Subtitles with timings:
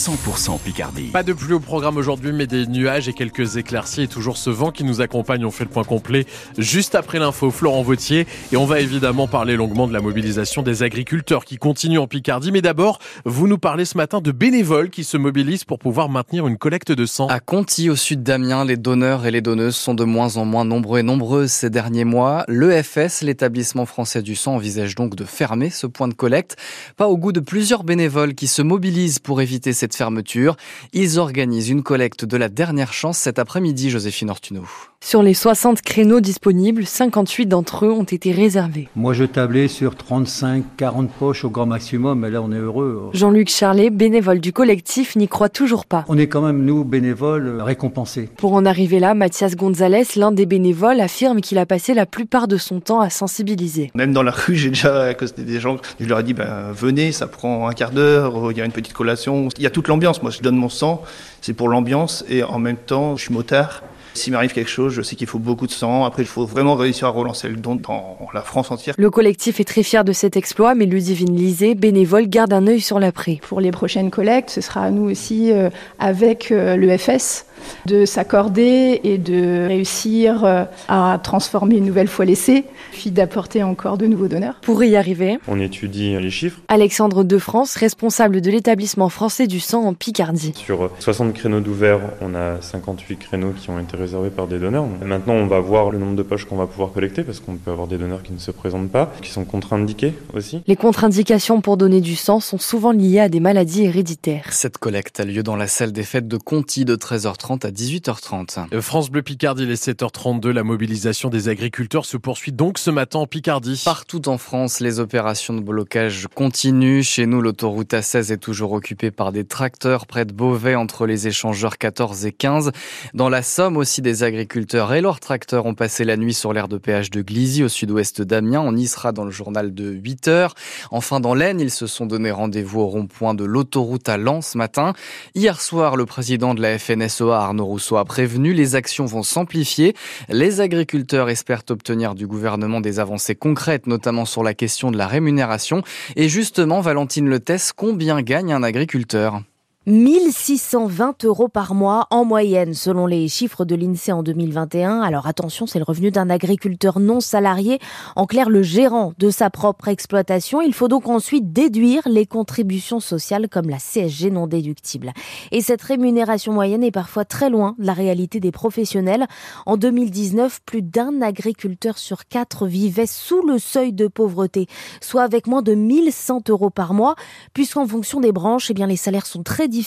[0.00, 1.10] 100% Picardie.
[1.12, 4.48] Pas de pluie au programme aujourd'hui, mais des nuages et quelques éclaircies et toujours ce
[4.48, 5.44] vent qui nous accompagne.
[5.44, 6.24] On fait le point complet
[6.56, 7.50] juste après l'info.
[7.50, 11.98] Florent Vautier et on va évidemment parler longuement de la mobilisation des agriculteurs qui continue
[11.98, 12.50] en Picardie.
[12.50, 16.46] Mais d'abord, vous nous parlez ce matin de bénévoles qui se mobilisent pour pouvoir maintenir
[16.46, 17.26] une collecte de sang.
[17.26, 20.64] À Conti, au sud d'Amiens, les donneurs et les donneuses sont de moins en moins
[20.64, 22.46] nombreux et nombreuses ces derniers mois.
[22.48, 26.56] L'EFS, l'établissement français du sang, envisage donc de fermer ce point de collecte.
[26.96, 30.56] Pas au goût de plusieurs bénévoles qui se mobilisent pour éviter cette fermeture.
[30.92, 34.64] Ils organisent une collecte de la dernière chance cet après-midi, Joséphine Ortuno.
[35.02, 38.88] Sur les 60 créneaux disponibles, 58 d'entre eux ont été réservés.
[38.94, 43.08] Moi, je tablais sur 35-40 poches au grand maximum, mais là, on est heureux.
[43.14, 46.04] Jean-Luc Charlet, bénévole du collectif, n'y croit toujours pas.
[46.08, 48.28] On est quand même, nous, bénévoles, récompensés.
[48.36, 52.46] Pour en arriver là, Mathias Gonzalez, l'un des bénévoles, affirme qu'il a passé la plupart
[52.46, 53.90] de son temps à sensibiliser.
[53.94, 57.10] Même dans la rue, j'ai déjà accosté des gens, je leur ai dit, ben, venez,
[57.12, 59.48] ça prend un quart d'heure, il y a une petite collation.
[59.56, 60.22] Il y a toute l'ambiance.
[60.22, 61.02] Moi, je donne mon sang,
[61.40, 63.82] c'est pour l'ambiance, et en même temps, je suis motard.
[64.14, 66.04] S'il m'arrive quelque chose, je sais qu'il faut beaucoup de sang.
[66.04, 68.94] Après, il faut vraiment réussir à relancer le don dans la France entière.
[68.98, 72.80] Le collectif est très fier de cet exploit, mais Ludivine Lisée, bénévole, garde un œil
[72.80, 73.40] sur l'après.
[73.48, 77.46] Pour les prochaines collectes, ce sera à nous aussi, euh, avec euh, l'EFS,
[77.86, 83.98] de s'accorder et de réussir euh, à transformer une nouvelle fois l'essai, puis d'apporter encore
[83.98, 84.56] de nouveaux donneurs.
[84.62, 86.60] Pour y arriver, on étudie les chiffres.
[86.68, 90.52] Alexandre De France, responsable de l'établissement français du sang en Picardie.
[90.56, 94.86] Sur 60 créneaux d'ouverts, on a 58 créneaux qui ont été réservés par des donneurs.
[95.04, 97.70] Maintenant, on va voir le nombre de poches qu'on va pouvoir collecter parce qu'on peut
[97.70, 100.62] avoir des donneurs qui ne se présentent pas, qui sont contre-indiqués aussi.
[100.66, 104.44] Les contre-indications pour donner du sang sont souvent liées à des maladies héréditaires.
[104.50, 108.66] Cette collecte a lieu dans la salle des fêtes de Conti de 13h30 à 18h30.
[108.72, 113.20] Euh, France Bleu Picardie, les 7h32, la mobilisation des agriculteurs se poursuit donc ce matin
[113.20, 113.80] en Picardie.
[113.84, 117.02] Partout en France, les opérations de blocage continuent.
[117.02, 121.28] Chez nous, l'autoroute A16 est toujours occupée par des tracteurs près de Beauvais entre les
[121.28, 122.72] échangeurs 14 et 15.
[123.14, 126.68] Dans la Somme aussi, des agriculteurs et leurs tracteurs ont passé la nuit sur l'aire
[126.68, 128.60] de péage de Glizy au sud-ouest d'Amiens.
[128.60, 130.50] On y sera dans le journal de 8 h
[130.90, 134.58] Enfin, dans l'Aisne, ils se sont donné rendez-vous au rond-point de l'autoroute à Lens ce
[134.58, 134.92] matin.
[135.34, 139.94] Hier soir, le président de la FNSEA, Arnaud Rousseau, a prévenu les actions vont s'amplifier.
[140.28, 145.06] Les agriculteurs espèrent obtenir du gouvernement des avancées concrètes, notamment sur la question de la
[145.06, 145.82] rémunération.
[146.16, 149.42] Et justement, Valentine Letesse, combien gagne un agriculteur?
[149.90, 155.00] 1620 euros par mois en moyenne, selon les chiffres de l'INSEE en 2021.
[155.00, 157.80] Alors attention, c'est le revenu d'un agriculteur non salarié,
[158.14, 160.62] en clair le gérant de sa propre exploitation.
[160.62, 165.12] Il faut donc ensuite déduire les contributions sociales comme la CSG non déductible.
[165.50, 169.26] Et cette rémunération moyenne est parfois très loin de la réalité des professionnels.
[169.66, 174.68] En 2019, plus d'un agriculteur sur quatre vivait sous le seuil de pauvreté,
[175.00, 177.16] soit avec moins de 1100 euros par mois,
[177.54, 179.79] puisqu'en fonction des branches, eh bien, les salaires sont très différents.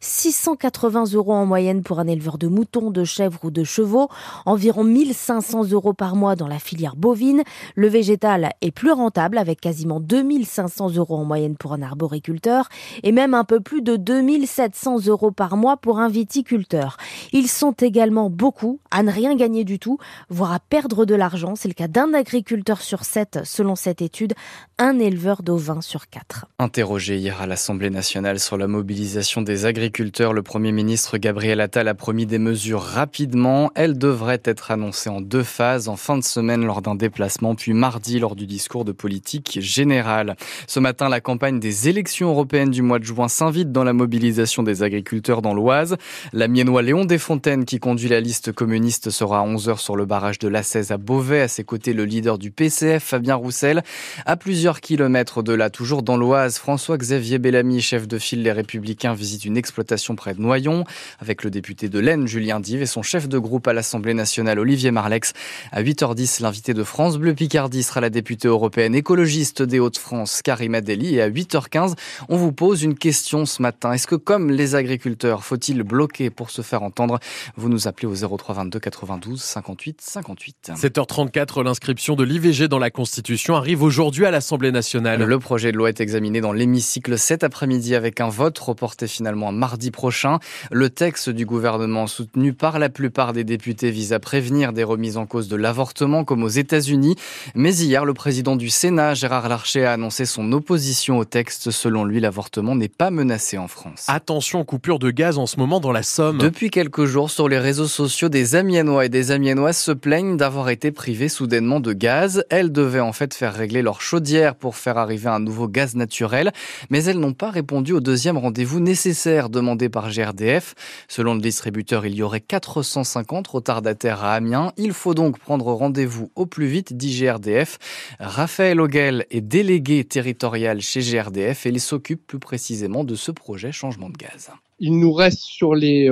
[0.00, 4.08] 680 euros en moyenne pour un éleveur de moutons, de chèvres ou de chevaux,
[4.46, 7.42] environ 1500 euros par mois dans la filière bovine.
[7.74, 12.68] Le végétal est plus rentable avec quasiment 2500 euros en moyenne pour un arboriculteur
[13.02, 16.96] et même un peu plus de 2700 euros par mois pour un viticulteur.
[17.32, 21.54] Ils sont également beaucoup à ne rien gagner du tout, voire à perdre de l'argent.
[21.56, 24.34] C'est le cas d'un agriculteur sur sept selon cette étude,
[24.78, 26.46] un éleveur d'ovins sur quatre.
[26.58, 31.88] Interrogé hier à l'Assemblée nationale sur la mobilisation des agriculteurs, le Premier ministre Gabriel Attal
[31.88, 33.70] a promis des mesures rapidement.
[33.74, 37.72] Elles devraient être annoncées en deux phases, en fin de semaine lors d'un déplacement, puis
[37.72, 40.36] mardi lors du discours de politique générale.
[40.66, 44.62] Ce matin, la campagne des élections européennes du mois de juin s'invite dans la mobilisation
[44.62, 45.96] des agriculteurs dans l'Oise.
[46.34, 50.38] La miennois Léon Desfontaines, qui conduit la liste communiste, sera à 11h sur le barrage
[50.38, 51.40] de la 16 à Beauvais.
[51.40, 53.82] À ses côtés, le leader du PCF, Fabien Roussel.
[54.26, 58.97] À plusieurs kilomètres de là, toujours dans l'Oise, François-Xavier Bellamy, chef de file Les Républicains,
[59.14, 60.84] visite une exploitation près de Noyon
[61.20, 64.58] avec le député de l'Aisne, Julien Dive, et son chef de groupe à l'Assemblée nationale,
[64.58, 65.32] Olivier Marlex.
[65.72, 70.80] À 8h10, l'invité de France Bleu Picardie sera la députée européenne écologiste des Hauts-de-France, Karima
[70.80, 71.14] Deli.
[71.14, 71.94] Et à 8h15,
[72.28, 73.92] on vous pose une question ce matin.
[73.92, 77.18] Est-ce que, comme les agriculteurs, faut-il bloquer pour se faire entendre?
[77.56, 80.72] Vous nous appelez au 03 22 92 58 58.
[80.74, 85.22] 7h34, l'inscription de l'IVG dans la Constitution arrive aujourd'hui à l'Assemblée nationale.
[85.22, 89.52] Le projet de loi est examiné dans l'hémicycle cet après-midi avec un vote reporté finalement
[89.52, 90.38] mardi prochain.
[90.70, 95.16] Le texte du gouvernement soutenu par la plupart des députés vise à prévenir des remises
[95.16, 97.16] en cause de l'avortement comme aux États-Unis.
[97.54, 101.70] Mais hier, le président du Sénat, Gérard Larcher, a annoncé son opposition au texte.
[101.70, 104.04] Selon lui, l'avortement n'est pas menacé en France.
[104.08, 106.38] Attention, coupure de gaz en ce moment dans la Somme.
[106.38, 110.70] Depuis quelques jours, sur les réseaux sociaux, des Amiénois et des Amiénoises se plaignent d'avoir
[110.70, 112.44] été privés soudainement de gaz.
[112.50, 116.52] Elles devaient en fait faire régler leur chaudière pour faire arriver un nouveau gaz naturel,
[116.90, 120.74] mais elles n'ont pas répondu au deuxième rendez-vous rendez-vous nécessaires demandés par GRDF.
[121.08, 124.72] Selon le distributeur, il y aurait 450 retardataires à Amiens.
[124.76, 127.78] Il faut donc prendre rendez-vous au plus vite, dit GRDF.
[128.20, 133.72] Raphaël Ogel est délégué territorial chez GRDF et il s'occupe plus précisément de ce projet
[133.72, 134.50] changement de gaz.
[134.78, 136.08] Il nous reste sur les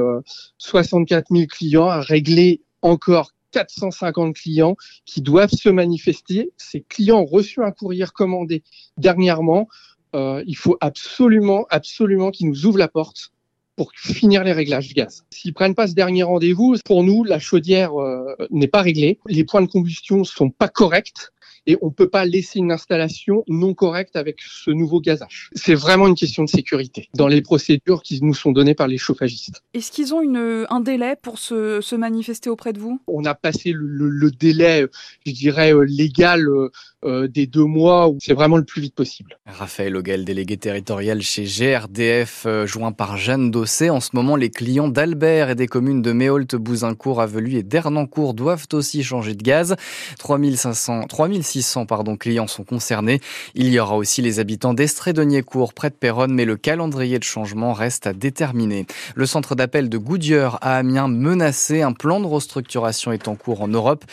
[0.58, 6.50] 64 000 clients à régler encore 450 clients qui doivent se manifester.
[6.56, 8.62] Ces clients ont reçu un courrier recommandé
[8.98, 9.68] dernièrement.
[10.16, 13.32] Euh, il faut absolument, absolument qu'ils nous ouvrent la porte
[13.76, 15.24] pour finir les réglages gaz.
[15.30, 19.18] S'ils prennent pas ce dernier rendez-vous, pour nous, la chaudière euh, n'est pas réglée.
[19.26, 21.30] Les points de combustion sont pas corrects
[21.66, 25.50] et on peut pas laisser une installation non correcte avec ce nouveau gazage.
[25.54, 28.98] C'est vraiment une question de sécurité dans les procédures qui nous sont données par les
[28.98, 29.62] chauffagistes.
[29.74, 33.00] Est-ce qu'ils ont une, un délai pour se, se, manifester auprès de vous?
[33.08, 34.86] On a passé le, le, le, délai,
[35.26, 36.46] je dirais, euh, légal
[37.06, 39.38] euh, des deux mois, où c'est vraiment le plus vite possible.
[39.46, 43.90] Raphaël Ogel, délégué territorial chez GRDF, euh, joint par Jeanne Dossé.
[43.90, 48.34] En ce moment, les clients d'Albert et des communes de Méholt, Bouzincourt, Avelu et Dernancourt
[48.34, 49.76] doivent aussi changer de gaz.
[50.18, 53.20] 3500, 3600 600 pardon, clients sont concernés.
[53.54, 57.72] Il y aura aussi les habitants d'Estrée-Denier-Court, près de Péronne, mais le calendrier de changement
[57.72, 58.86] reste à déterminer.
[59.14, 61.82] Le centre d'appel de Goodyear à Amiens menacé.
[61.82, 64.04] Un plan de restructuration est en cours en Europe.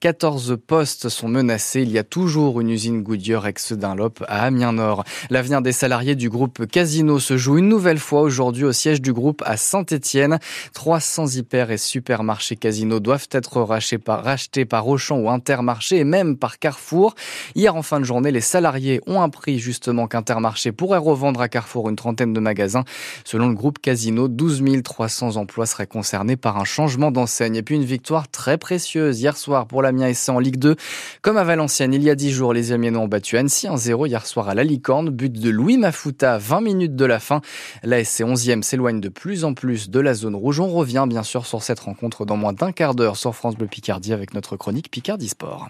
[0.00, 1.82] 14 postes sont menacés.
[1.82, 5.04] Il y a toujours une usine Goodyear ex-Dunlop à Amiens-Nord.
[5.30, 9.12] L'avenir des salariés du groupe Casino se joue une nouvelle fois aujourd'hui au siège du
[9.12, 10.38] groupe à Saint-Étienne.
[10.74, 16.58] 300 hyper et supermarchés Casino doivent être rachetés par, Auchan ou Intermarché et même par
[16.58, 17.14] Carrefour
[17.54, 21.88] Hier, en fin de journée, les salariés ont appris justement qu'Intermarché pourrait revendre à Carrefour
[21.88, 22.84] une trentaine de magasins.
[23.24, 27.56] Selon le groupe Casino, 12 300 emplois seraient concernés par un changement d'enseigne.
[27.56, 30.76] Et puis une victoire très précieuse hier soir pour l'Amiens SC en Ligue 2.
[31.20, 34.48] Comme à Valenciennes, il y a 10 les Amiens ont battu Annecy 1-0 hier soir
[34.48, 35.10] à la Licorne.
[35.10, 37.42] But de Louis Mafuta, 20 minutes de la fin.
[37.82, 40.60] La SC 11e s'éloigne de plus en plus de la zone rouge.
[40.60, 43.66] On revient bien sûr sur cette rencontre dans moins d'un quart d'heure sur France Bleu
[43.66, 45.68] Picardie avec notre chronique Picardie Sport.